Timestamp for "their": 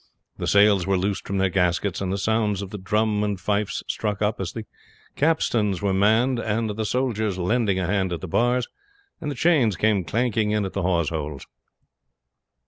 1.37-1.51